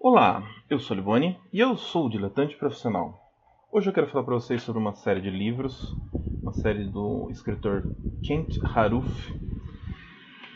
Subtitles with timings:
[0.00, 3.20] Olá, eu sou Liboni e eu sou o Diletante Profissional.
[3.72, 5.92] Hoje eu quero falar para vocês sobre uma série de livros,
[6.40, 7.84] uma série do escritor
[8.22, 9.08] Kent Haruf.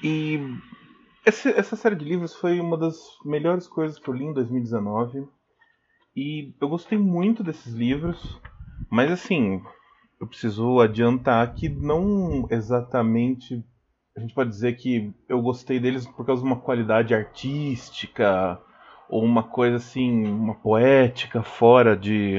[0.00, 0.38] E
[1.26, 5.26] esse, essa série de livros foi uma das melhores coisas que eu li em 2019.
[6.14, 8.40] E eu gostei muito desses livros,
[8.88, 9.60] mas assim,
[10.20, 13.60] eu preciso adiantar que não exatamente
[14.16, 18.62] a gente pode dizer que eu gostei deles por causa de uma qualidade artística
[19.08, 22.38] ou uma coisa assim, uma poética fora de,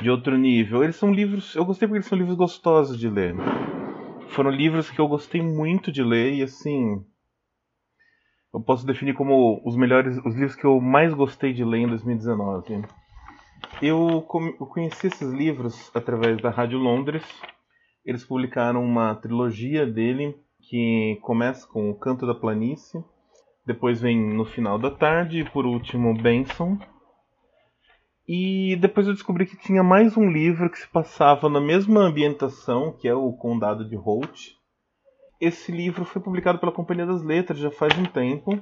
[0.00, 0.82] de outro nível.
[0.82, 3.34] Eles são livros, eu gostei porque eles são livros gostosos de ler.
[4.28, 7.04] Foram livros que eu gostei muito de ler e assim,
[8.52, 11.88] eu posso definir como os melhores, os livros que eu mais gostei de ler em
[11.88, 12.82] 2019.
[13.80, 14.26] Eu,
[14.60, 17.24] eu conheci esses livros através da Rádio Londres.
[18.04, 23.02] Eles publicaram uma trilogia dele que começa com O Canto da Planície,
[23.72, 26.76] depois vem No Final da Tarde e por último Benson.
[28.26, 32.92] E depois eu descobri que tinha mais um livro que se passava na mesma ambientação,
[32.92, 34.56] que é o Condado de Holt.
[35.40, 38.60] Esse livro foi publicado pela Companhia das Letras já faz um tempo,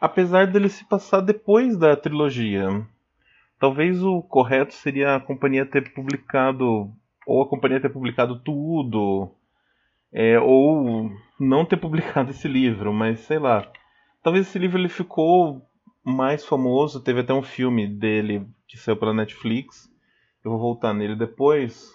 [0.00, 2.84] apesar dele se passar depois da trilogia.
[3.56, 6.90] Talvez o correto seria a companhia ter publicado,
[7.24, 9.30] ou a companhia ter publicado tudo,
[10.12, 11.08] é, ou
[11.38, 13.70] não ter publicado esse livro, mas sei lá.
[14.22, 15.62] Talvez esse livro ele ficou
[16.04, 19.90] mais famoso, teve até um filme dele que saiu pela Netflix.
[20.44, 21.90] Eu vou voltar nele depois.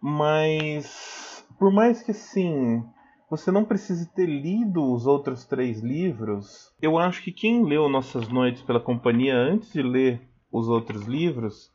[0.00, 2.82] Mas por mais que sim,
[3.30, 8.28] você não precise ter lido os outros três livros, eu acho que quem leu Nossas
[8.28, 10.20] Noites pela Companhia antes de ler
[10.52, 11.74] os outros livros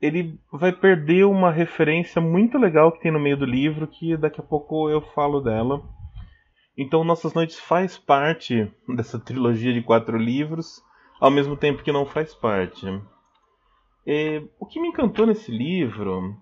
[0.00, 4.40] ele vai perder uma referência muito legal que tem no meio do livro, que daqui
[4.40, 5.82] a pouco eu falo dela.
[6.76, 10.82] Então, Nossas Noites faz parte dessa trilogia de quatro livros,
[11.18, 12.86] ao mesmo tempo que não faz parte.
[14.60, 16.36] O que me encantou nesse livro,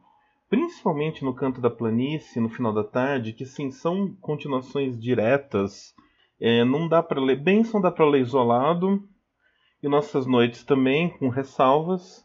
[0.50, 5.94] principalmente no Canto da Planície, no final da tarde, que sim, são continuações diretas,
[6.40, 7.40] é, não dá para ler.
[7.40, 9.02] Benção dá para ler isolado,
[9.82, 12.24] e Nossas Noites também, com ressalvas.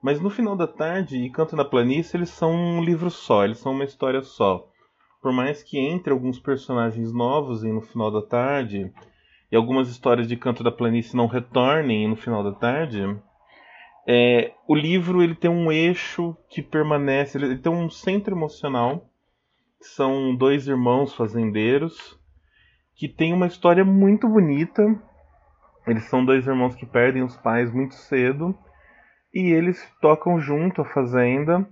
[0.00, 3.58] Mas no final da tarde e Canto na Planície, eles são um livro só, eles
[3.58, 4.70] são uma história só.
[5.28, 8.90] Por mais que entre alguns personagens novos em No Final da Tarde,
[9.52, 13.04] e algumas histórias de Canto da Planície não retornem no final da tarde,
[14.06, 19.06] é, o livro ele tem um eixo que permanece, ele tem um centro emocional,
[19.78, 22.18] são dois irmãos fazendeiros,
[22.96, 24.82] que tem uma história muito bonita.
[25.86, 28.58] Eles são dois irmãos que perdem os pais muito cedo
[29.34, 31.68] e eles tocam junto a fazenda.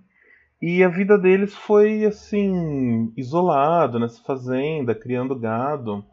[0.61, 6.05] E a vida deles foi assim, isolado nessa fazenda, criando gado.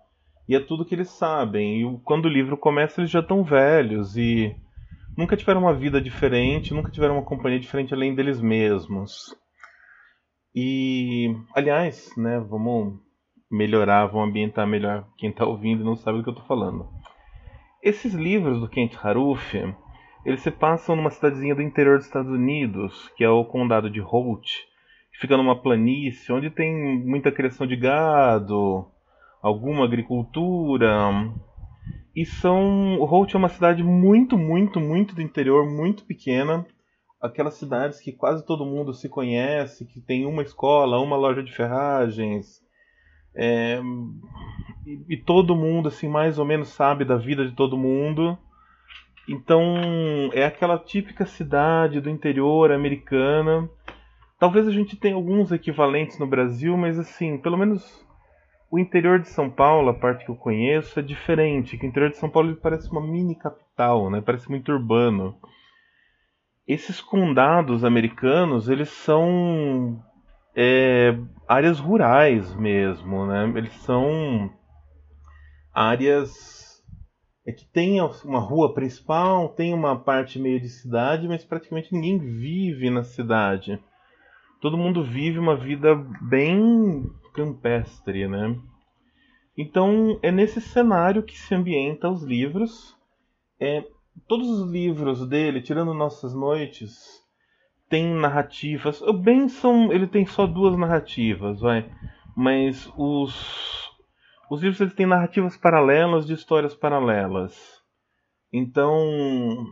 [0.47, 1.81] E é tudo que eles sabem.
[1.81, 4.53] E quando o livro começa, eles já estão velhos e
[5.17, 9.33] nunca tiveram uma vida diferente, nunca tiveram uma companhia diferente além deles mesmos.
[10.53, 12.99] E, aliás, né, vamos
[13.49, 16.89] melhorar, vamos ambientar melhor quem está ouvindo e não sabe do que eu estou falando.
[17.81, 19.53] Esses livros do Kent Haruf,
[20.25, 23.99] eles se passam numa cidadezinha do interior dos Estados Unidos, que é o condado de
[23.99, 24.47] Holt,
[25.11, 28.87] que fica numa planície onde tem muita criação de gado,
[29.41, 31.09] alguma agricultura.
[32.15, 32.99] E são.
[33.03, 36.65] Holt é uma cidade muito, muito, muito do interior, muito pequena.
[37.21, 41.53] Aquelas cidades que quase todo mundo se conhece, que tem uma escola, uma loja de
[41.53, 42.61] ferragens.
[43.35, 43.81] É...
[44.85, 48.37] E, e todo mundo, assim, mais ou menos sabe da vida de todo mundo.
[49.27, 53.69] Então, é aquela típica cidade do interior americana.
[54.37, 58.05] Talvez a gente tenha alguns equivalentes no Brasil, mas assim, pelo menos
[58.69, 61.77] o interior de São Paulo, a parte que eu conheço, é diferente.
[61.77, 64.19] Que o interior de São Paulo parece uma mini capital, né?
[64.19, 65.37] Parece muito urbano.
[66.67, 70.03] Esses condados americanos, eles são
[70.55, 71.15] é,
[71.47, 73.51] áreas rurais mesmo, né?
[73.55, 74.51] Eles são
[75.73, 76.62] áreas
[77.45, 82.17] é que tem uma rua principal, tem uma parte meio de cidade, mas praticamente ninguém
[82.17, 83.77] vive na cidade.
[84.61, 88.57] Todo mundo vive uma vida bem campestre, né?
[89.57, 92.95] Então é nesse cenário que se ambienta os livros.
[93.59, 93.85] É,
[94.27, 97.21] todos os livros dele, tirando Nossas Noites,
[97.89, 99.01] tem narrativas.
[99.01, 101.89] O Benson ele tem só duas narrativas, vai.
[102.35, 103.91] Mas os
[104.49, 107.81] os livros eles têm narrativas paralelas de histórias paralelas.
[108.51, 108.95] Então,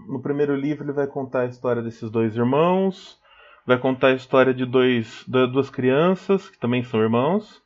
[0.08, 3.20] no primeiro livro ele vai contar a história desses dois irmãos,
[3.66, 7.62] vai contar a história de dois, de duas crianças que também são irmãos,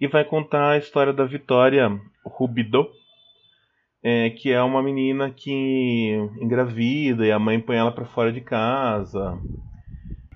[0.00, 2.88] e vai contar a história da Vitória Rubido,
[4.02, 8.40] é, que é uma menina que engravida e a mãe põe ela para fora de
[8.40, 9.38] casa.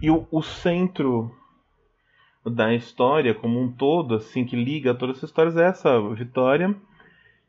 [0.01, 1.31] E o, o, centro
[2.45, 6.75] da história como um todo, assim, que liga todas as histórias é essa Vitória,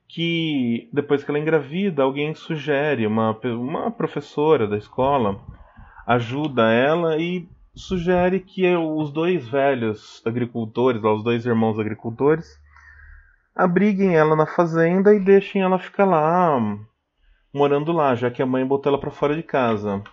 [0.08, 5.40] que depois que ela engravida, alguém sugere, uma, uma professora da escola
[6.06, 12.60] ajuda ela e sugere que os dois velhos agricultores, os dois irmãos agricultores,
[13.56, 16.60] abriguem ela na fazenda e deixem ela ficar lá,
[17.54, 20.04] morando lá, já que a mãe botou ela para fora de casa.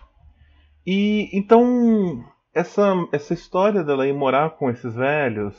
[0.85, 2.23] E então
[2.57, 5.55] essa essa história dela ir morar com esses velhos,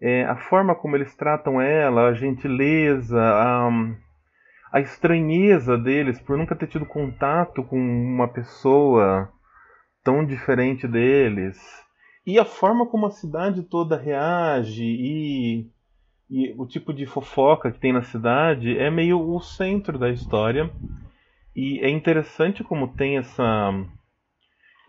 [0.00, 3.68] é, a forma como eles tratam ela, a gentileza, a,
[4.72, 9.30] a estranheza deles por nunca ter tido contato com uma pessoa
[10.02, 11.58] tão diferente deles,
[12.26, 15.70] e a forma como a cidade toda reage e
[16.30, 20.70] e o tipo de fofoca que tem na cidade é meio o centro da história.
[21.56, 23.72] E é interessante como tem essa.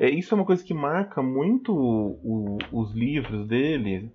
[0.01, 4.11] É, isso é uma coisa que marca muito o, o, os livros dele,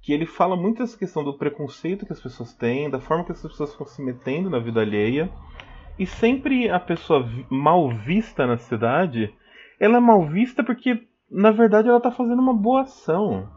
[0.00, 3.32] que ele fala muito dessa questão do preconceito que as pessoas têm, da forma que
[3.32, 5.28] as pessoas estão se metendo na vida alheia.
[5.98, 9.34] E sempre a pessoa mal vista na cidade,
[9.80, 13.50] ela é mal vista porque, na verdade, ela está fazendo uma boa ação.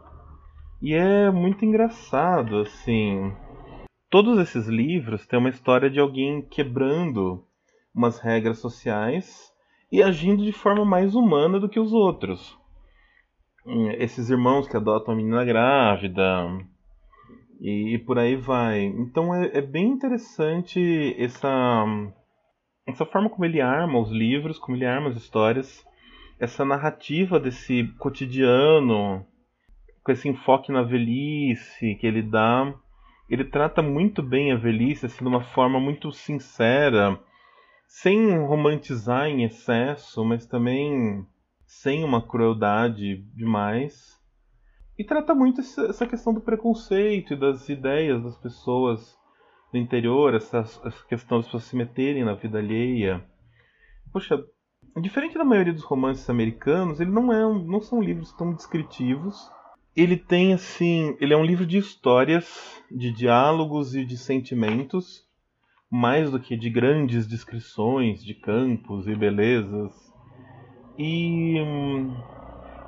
[0.82, 3.32] E é muito engraçado, assim.
[4.10, 7.44] Todos esses livros têm uma história de alguém quebrando
[7.94, 9.51] umas regras sociais
[9.92, 12.58] e agindo de forma mais humana do que os outros.
[13.98, 16.48] Esses irmãos que adotam a menina grávida
[17.60, 18.84] e, e por aí vai.
[18.84, 21.84] Então é, é bem interessante essa,
[22.86, 25.86] essa forma como ele arma os livros, como ele arma as histórias,
[26.40, 29.24] essa narrativa desse cotidiano
[30.02, 32.74] com esse enfoque na velhice que ele dá.
[33.28, 37.20] Ele trata muito bem a velhice, assim, de uma forma muito sincera,
[37.94, 41.26] sem romantizar em excesso, mas também
[41.66, 44.18] sem uma crueldade demais.
[44.98, 49.14] E trata muito essa questão do preconceito e das ideias das pessoas
[49.70, 50.64] do interior, essa,
[51.06, 53.22] questão das pessoas se meterem na vida alheia.
[54.10, 54.42] Poxa,
[55.00, 59.50] diferente da maioria dos romances americanos, ele não é não são livros tão descritivos
[59.94, 65.26] ele tem assim, ele é um livro de histórias, de diálogos e de sentimentos,
[65.92, 69.92] mais do que de grandes descrições de campos e belezas.
[70.96, 72.16] E hum,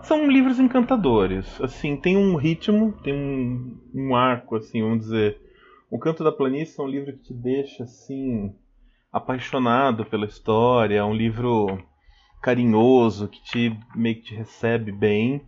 [0.01, 1.61] são livros encantadores.
[1.61, 5.39] Assim, tem um ritmo, tem um, um arco, assim, vamos dizer.
[5.91, 8.55] O Canto da Planície é um livro que te deixa assim
[9.13, 11.79] apaixonado pela história, é um livro
[12.41, 15.43] carinhoso que te meio que te recebe bem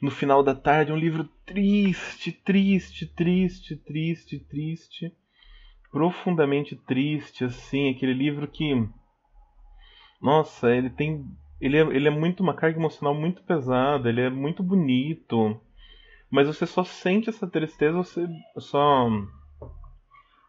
[0.00, 5.12] no final da tarde, um livro triste, triste, triste, triste, triste,
[5.96, 8.86] profundamente triste, assim, aquele livro que,
[10.20, 11.24] nossa, ele tem,
[11.58, 15.58] ele é, ele é muito uma carga emocional muito pesada, ele é muito bonito,
[16.30, 18.28] mas você só sente essa tristeza, você
[18.58, 19.08] só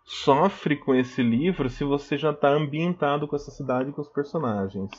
[0.04, 4.10] sofre com esse livro se você já está ambientado com essa cidade e com os
[4.10, 4.92] personagens.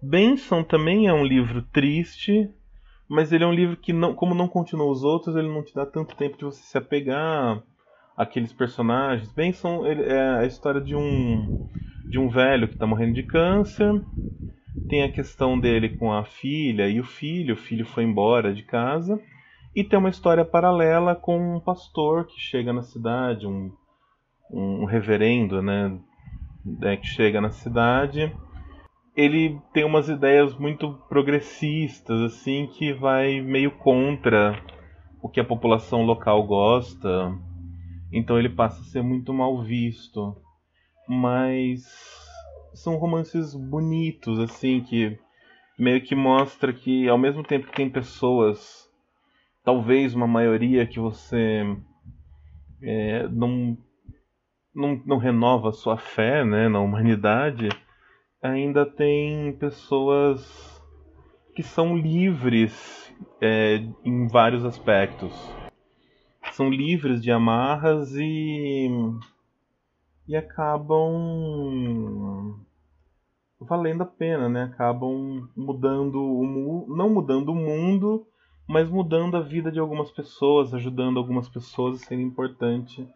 [0.00, 2.50] Benson também é um livro triste,
[3.06, 5.74] mas ele é um livro que, não, como não continua os outros, ele não te
[5.74, 7.62] dá tanto tempo de você se apegar
[8.18, 9.32] àqueles personagens.
[9.32, 11.66] Bem, são, é a história de um,
[12.10, 14.04] de um velho que está morrendo de câncer.
[14.88, 17.54] Tem a questão dele com a filha e o filho.
[17.54, 19.20] O filho foi embora de casa.
[19.74, 23.70] E tem uma história paralela com um pastor que chega na cidade, um,
[24.50, 25.96] um reverendo, né,
[26.82, 28.34] é, que chega na cidade
[29.18, 34.62] ele tem umas ideias muito progressistas, assim, que vai meio contra
[35.20, 37.36] o que a população local gosta.
[38.12, 40.36] Então ele passa a ser muito mal visto.
[41.08, 41.84] Mas
[42.74, 45.18] são romances bonitos, assim, que
[45.78, 48.88] meio que mostra que ao mesmo tempo que tem pessoas,
[49.64, 51.62] talvez uma maioria que você
[52.82, 53.76] é, não,
[54.74, 57.68] não, não renova sua fé né, na humanidade
[58.42, 60.80] ainda tem pessoas
[61.54, 65.57] que são livres é, em vários aspectos.
[66.58, 68.90] São livres de amarras e,
[70.26, 70.98] e acabam
[73.60, 74.64] valendo a pena, né?
[74.64, 78.26] Acabam mudando o não mudando o mundo,
[78.68, 83.08] mas mudando a vida de algumas pessoas, ajudando algumas pessoas a serem importante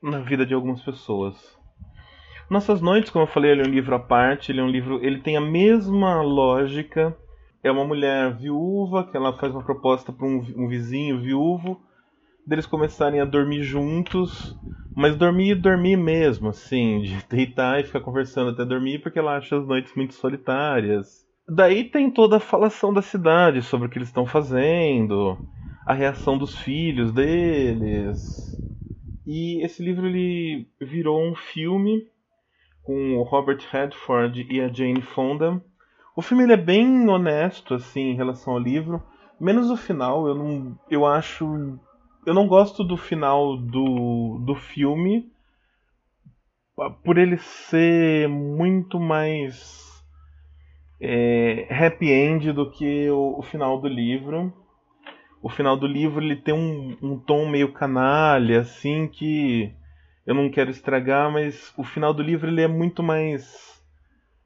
[0.00, 1.58] na vida de algumas pessoas.
[2.48, 5.04] Nossas Noites, como eu falei, ele é um livro à parte, ele é um livro,
[5.04, 7.18] ele tem a mesma lógica.
[7.64, 11.89] É uma mulher viúva que ela faz uma proposta para um, um, vizinho viúvo
[12.46, 14.56] deles começarem a dormir juntos,
[14.94, 19.56] mas dormir dormir mesmo, assim, de deitar e ficar conversando até dormir, porque ela acha
[19.56, 21.26] as noites muito solitárias.
[21.48, 25.38] Daí tem toda a falação da cidade sobre o que eles estão fazendo,
[25.84, 28.40] a reação dos filhos deles.
[29.26, 32.06] E esse livro ele virou um filme
[32.82, 35.62] com o Robert Redford e a Jane Fonda.
[36.16, 39.00] O filme ele é bem honesto assim em relação ao livro,
[39.40, 40.26] menos o final.
[40.26, 41.78] Eu não, eu acho,
[42.26, 45.30] eu não gosto do final do, do filme
[47.02, 50.02] por ele ser muito mais
[51.00, 54.52] é, happy end do que o, o, final do livro.
[55.42, 59.72] O final do livro ele tem um, um tom meio canalha, assim, que
[60.26, 63.82] eu não quero estragar, mas o final do livro ele é muito mais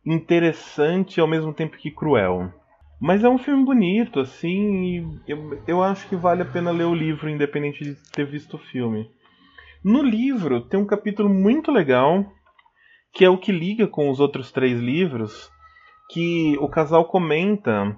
[0.06, 2.52] interessante ao mesmo tempo que cruel.
[3.00, 6.84] Mas é um filme bonito, assim, e eu, eu acho que vale a pena ler
[6.84, 9.10] o livro, independente de ter visto o filme.
[9.84, 12.24] No livro tem um capítulo muito legal,
[13.12, 15.50] que é o que liga com os outros três livros,
[16.10, 17.96] que o casal comenta,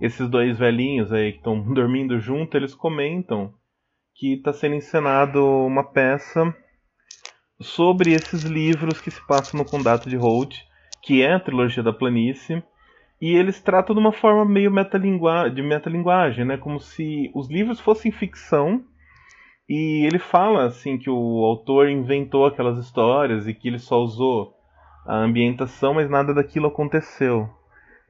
[0.00, 3.52] esses dois velhinhos aí que estão dormindo junto, eles comentam
[4.14, 6.54] que está sendo encenado uma peça
[7.60, 10.56] sobre esses livros que se passam no Condado de Holt,
[11.02, 12.62] que é a trilogia da planície,
[13.20, 16.56] e eles tratam de uma forma meio metalinguagem, de metalinguagem, né?
[16.56, 18.84] Como se os livros fossem ficção.
[19.68, 24.54] E ele fala assim que o autor inventou aquelas histórias e que ele só usou
[25.06, 27.48] a ambientação, mas nada daquilo aconteceu.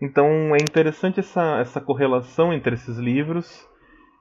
[0.03, 3.67] Então é interessante essa, essa correlação entre esses livros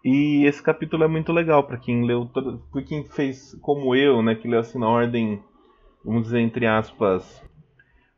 [0.03, 2.29] e esse capítulo é muito legal para quem leu,
[2.71, 5.41] para quem fez como eu, né, que leu assim na ordem,
[6.03, 7.43] vamos dizer entre aspas,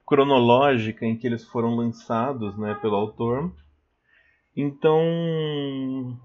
[0.08, 3.54] cronológica em que eles foram lançados, né, pelo autor.
[4.56, 6.18] Então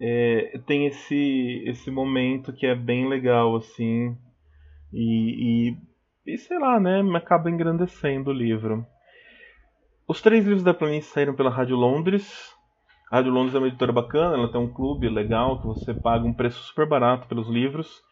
[0.00, 4.16] é, tem esse esse momento que é bem legal assim
[4.92, 5.76] e, e
[6.26, 8.84] e sei lá, né, acaba engrandecendo o livro.
[10.08, 12.52] Os três livros da planície saíram pela Rádio Londres.
[13.10, 16.26] A Rádio Londres é uma editora bacana, ela tem um clube legal que você paga
[16.26, 18.02] um preço super barato pelos livros.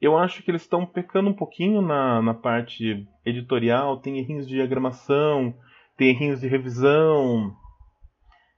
[0.00, 4.54] Eu acho que eles estão pecando um pouquinho na, na parte editorial, tem errinhos de
[4.54, 5.54] diagramação,
[5.96, 7.54] tem errinhos de revisão.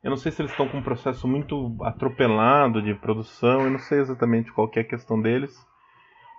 [0.02, 3.78] Eu não sei se eles estão com um processo muito atropelado de produção, eu não
[3.78, 5.66] sei exatamente qual é a questão deles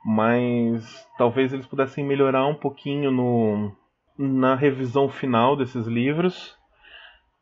[0.09, 3.75] mas talvez eles pudessem melhorar um pouquinho no,
[4.17, 6.55] na revisão final desses livros.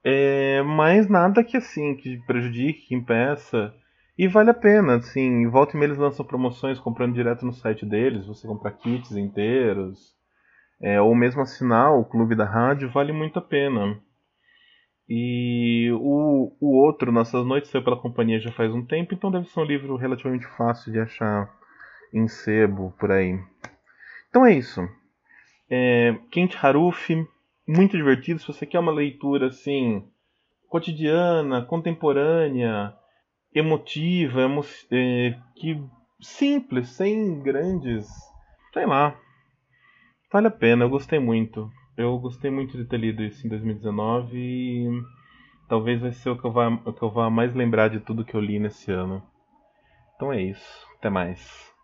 [0.04, 3.72] É, mas nada que assim que prejudique, que impeça.
[4.18, 7.86] E vale a pena, assim, volta e meia eles lançam promoções comprando direto no site
[7.86, 10.16] deles, você compra kits inteiros,
[10.82, 14.00] é, ou mesmo assinar o clube da rádio, vale muito a pena.
[15.08, 19.48] E o, o outro, Nossas Noites, saiu pela companhia já faz um tempo, então deve
[19.50, 21.54] ser um livro relativamente fácil de achar
[22.14, 23.38] em sebo, por aí.
[24.30, 24.82] Então é isso.
[25.70, 27.10] É, Kent Haruf,
[27.68, 28.40] muito divertido.
[28.40, 30.08] Se você quer uma leitura assim,
[30.70, 32.94] cotidiana, contemporânea,
[33.56, 35.82] emotiva, emo é, que
[36.20, 38.08] simples, sem grandes.
[38.74, 39.18] Sei lá.
[40.32, 41.72] Vale a pena, eu gostei muito.
[41.98, 45.04] Eu gostei muito de ter lido isso em 2019 e
[45.70, 48.26] talvez vai ser o que eu vá, o que eu vá mais lembrar de tudo
[48.26, 49.24] que eu li nesse ano.
[50.16, 50.86] Então é isso.
[50.98, 51.75] Até mais.